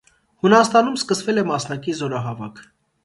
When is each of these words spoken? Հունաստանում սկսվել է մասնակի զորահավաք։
Հունաստանում 0.45 0.95
սկսվել 1.03 1.41
է 1.41 1.43
մասնակի 1.53 1.95
զորահավաք։ 2.01 2.63